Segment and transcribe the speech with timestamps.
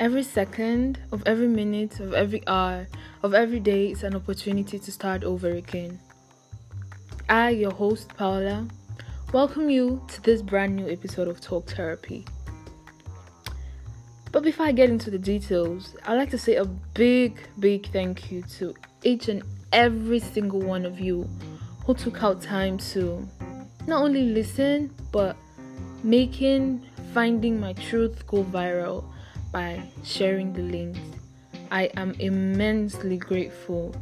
[0.00, 2.86] Every second of every minute of every hour
[3.22, 6.00] of every day is an opportunity to start over again.
[7.28, 8.66] I, your host, Paola,
[9.34, 12.24] welcome you to this brand new episode of Talk Therapy.
[14.32, 18.32] But before I get into the details, I'd like to say a big, big thank
[18.32, 21.28] you to each and every single one of you
[21.84, 23.28] who took out time to
[23.86, 25.36] not only listen but
[26.02, 29.04] making finding my truth go viral
[29.52, 30.98] by sharing the links.
[31.70, 33.94] I am immensely grateful.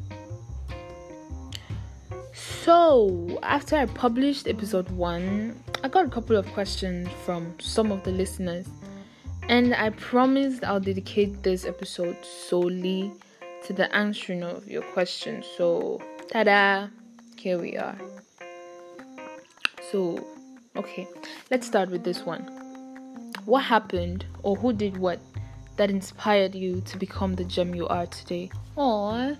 [2.32, 8.04] So, after I published episode 1, I got a couple of questions from some of
[8.04, 8.66] the listeners,
[9.48, 13.12] and I promised I'll dedicate this episode solely
[13.66, 15.46] to the answering of your questions.
[15.56, 16.90] So, tada,
[17.36, 17.98] here we are.
[19.90, 20.26] So,
[20.76, 21.08] okay,
[21.50, 22.42] let's start with this one.
[23.44, 25.20] What happened or who did what
[25.78, 28.50] that inspired you to become the gem you are today?
[28.76, 29.36] Aww.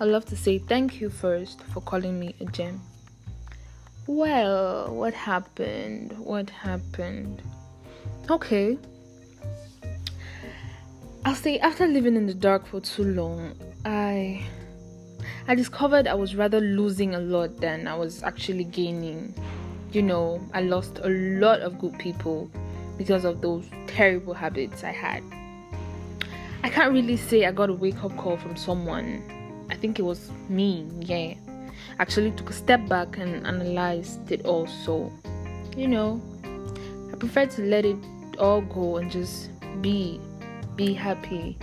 [0.00, 2.80] I'd love to say thank you first for calling me a gem.
[4.06, 6.18] Well, what happened?
[6.18, 7.42] What happened?
[8.28, 8.78] Okay.
[11.24, 13.54] I'll say after living in the dark for too long,
[13.84, 14.44] I
[15.48, 19.34] I discovered I was rather losing a lot than I was actually gaining.
[19.92, 22.50] You know, I lost a lot of good people
[22.96, 25.22] because of those terrible habits I had.
[26.66, 29.22] I can't really say I got a wake up call from someone.
[29.70, 31.34] I think it was me, yeah.
[32.00, 35.12] Actually took a step back and analyzed it all so
[35.76, 36.20] you know,
[37.12, 37.96] I prefer to let it
[38.40, 39.50] all go and just
[39.80, 40.20] be
[40.74, 41.56] be happy.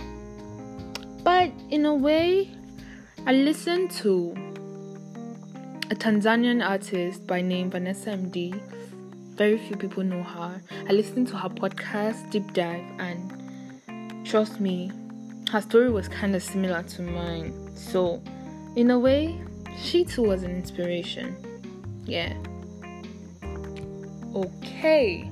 [1.22, 2.50] But in a way,
[3.26, 4.32] I listened to
[5.90, 8.58] a Tanzanian artist by name Vanessa Mdee.
[9.36, 10.62] Very few people know her.
[10.88, 13.43] I listened to her podcast, Deep Dive, and
[14.24, 14.90] Trust me,
[15.52, 17.70] her story was kind of similar to mine.
[17.76, 18.22] So,
[18.74, 19.38] in a way,
[19.80, 21.36] she too was an inspiration.
[22.04, 22.32] Yeah.
[24.34, 25.30] Okay.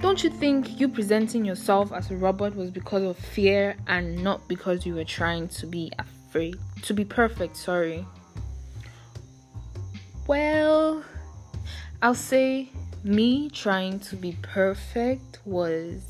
[0.00, 4.46] Don't you think you presenting yourself as a robot was because of fear and not
[4.48, 6.56] because you were trying to be afraid?
[6.82, 8.06] To be perfect, sorry.
[10.26, 11.02] Well,
[12.02, 12.68] I'll say
[13.02, 16.02] me trying to be perfect was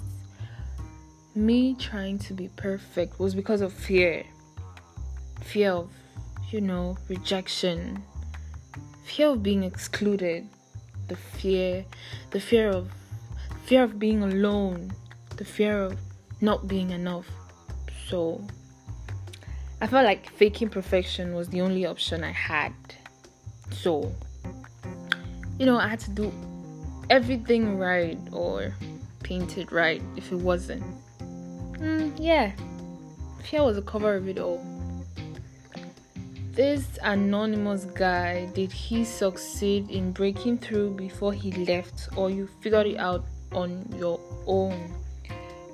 [1.34, 4.24] me trying to be perfect was because of fear.
[5.42, 5.90] Fear of,
[6.50, 8.02] you know, rejection.
[9.04, 10.48] Fear of being excluded.
[11.08, 11.84] The fear,
[12.30, 12.90] the fear of,
[13.64, 14.92] fear of being alone.
[15.36, 15.98] The fear of
[16.40, 17.26] not being enough.
[18.08, 18.46] So,
[19.80, 22.72] I felt like faking perfection was the only option I had.
[23.70, 24.14] So,
[25.58, 26.32] you know, I had to do
[27.10, 28.74] everything right or
[29.22, 30.84] paint it right if it wasn't.
[31.84, 32.52] Mm, yeah,
[33.42, 34.64] fear was the cover of it all.
[36.52, 42.86] This anonymous guy, did he succeed in breaking through before he left, or you figured
[42.86, 44.94] it out on your own?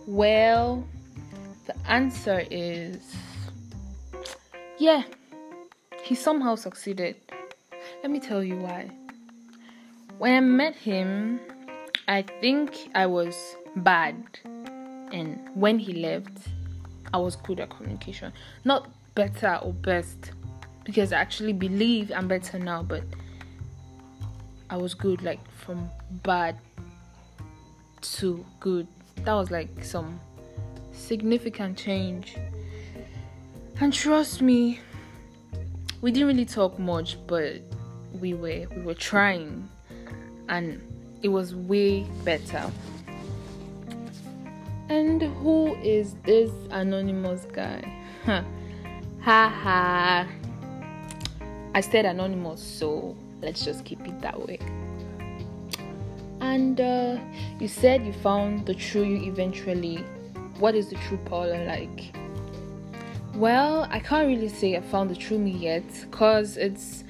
[0.08, 0.84] Well,
[1.66, 3.14] the answer is
[4.80, 5.04] yeah,
[6.02, 7.14] he somehow succeeded.
[8.02, 8.90] Let me tell you why.
[10.18, 11.38] When I met him,
[12.08, 13.36] I think I was
[13.76, 14.16] bad
[15.12, 16.48] and when he left
[17.12, 18.32] i was good at communication.
[18.64, 20.32] Not better or best
[20.84, 23.02] because i actually believe i'm better now but
[24.70, 25.90] i was good like from
[26.22, 26.56] bad
[28.02, 28.86] to good.
[29.24, 30.20] That was like some
[30.92, 32.36] significant change.
[33.80, 34.80] And trust me
[36.02, 37.60] we didn't really talk much but
[38.20, 39.68] we were we were trying.
[40.48, 40.80] And
[41.22, 42.70] it was way better
[44.90, 47.80] and who is this anonymous guy?
[48.26, 48.44] ha
[49.22, 50.26] ha.
[51.72, 54.58] I said anonymous, so let's just keep it that way.
[56.40, 57.18] And uh,
[57.60, 60.04] you said you found the true you eventually.
[60.58, 62.12] What is the true Paula like?
[63.34, 67.04] Well, I can't really say I found the true me yet, cause it's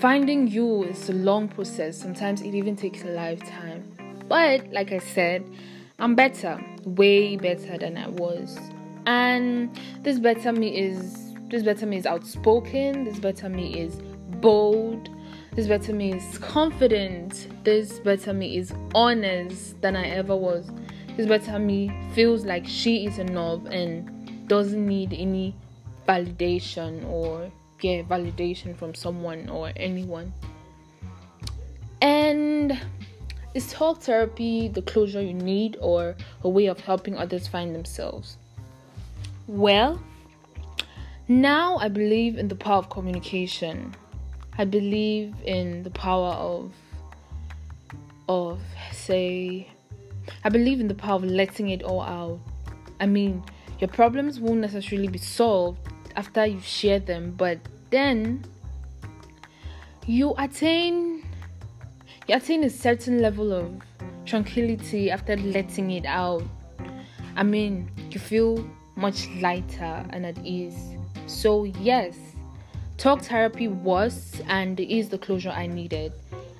[0.00, 1.96] finding you is a long process.
[1.96, 3.84] Sometimes it even takes a lifetime.
[4.28, 5.44] But like I said,
[6.00, 8.58] I'm better, way better than I was.
[9.06, 14.00] And this better me is this better me is outspoken, this better me is
[14.40, 15.10] bold,
[15.54, 20.70] this better me is confident, this better me is honest than I ever was.
[21.16, 25.54] This better me feels like she is enough and doesn't need any
[26.08, 30.32] validation or get validation from someone or anyone.
[32.00, 32.80] And
[33.54, 38.36] is talk therapy the closure you need or a way of helping others find themselves?
[39.46, 40.02] Well,
[41.28, 43.94] now I believe in the power of communication.
[44.58, 46.72] I believe in the power of
[48.28, 48.60] of
[48.92, 49.68] say
[50.44, 52.38] I believe in the power of letting it all out.
[53.00, 53.42] I mean,
[53.80, 55.80] your problems won't necessarily be solved
[56.14, 57.58] after you share them, but
[57.90, 58.44] then
[60.06, 61.11] you attain
[62.28, 63.70] you attain a certain level of
[64.24, 66.42] tranquility after letting it out.
[67.36, 70.96] I mean, you feel much lighter and at ease.
[71.26, 72.16] So, yes,
[72.98, 76.12] talk therapy was and is the closure I needed.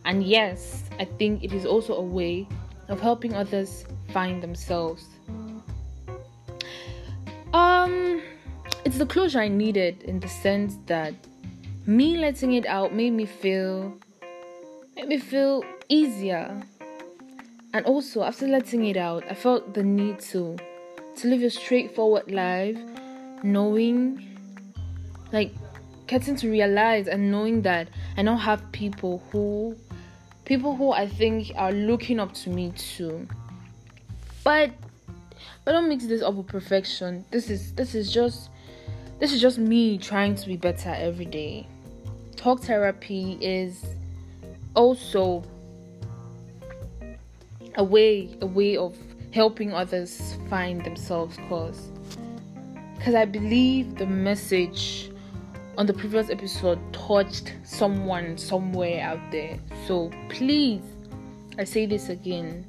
[0.04, 2.48] And yes, I think it is also a way
[2.88, 5.06] of helping others find themselves.
[7.52, 8.22] Um,
[8.84, 11.14] it's the closure I needed in the sense that
[11.86, 13.96] me letting it out made me feel
[15.02, 16.62] made me feel easier.
[17.74, 20.56] And also after letting it out, I felt the need to
[21.16, 22.78] to live a straightforward life,
[23.42, 24.28] knowing
[25.32, 25.52] like
[26.06, 29.76] getting to realize and knowing that I now have people who
[30.44, 33.26] people who I think are looking up to me too.
[34.44, 34.70] But
[35.64, 37.24] but don't mix this up with perfection.
[37.32, 38.50] This is this is just
[39.18, 41.66] this is just me trying to be better every day.
[42.36, 43.84] Talk therapy is
[44.74, 45.44] also
[47.76, 48.96] a way a way of
[49.32, 51.90] helping others find themselves cause
[52.96, 55.10] because I believe the message
[55.78, 59.58] on the previous episode touched someone somewhere out there.
[59.86, 60.82] So please,
[61.58, 62.66] I say this again.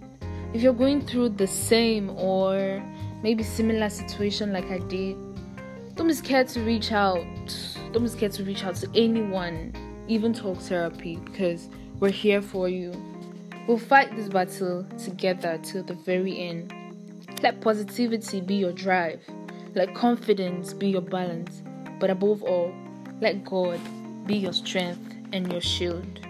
[0.53, 2.83] If you're going through the same or
[3.21, 5.17] maybe similar situation like I did,
[5.95, 7.25] don't be scared to reach out.
[7.91, 9.73] Don't be scared to reach out to anyone,
[10.07, 11.69] even talk therapy, because
[12.03, 12.91] we're here for you.
[13.65, 16.73] We'll fight this battle together till the very end.
[17.41, 19.21] Let positivity be your drive.
[19.73, 21.63] Let confidence be your balance.
[22.01, 22.73] But above all,
[23.21, 23.79] let God
[24.27, 26.22] be your strength and your shield.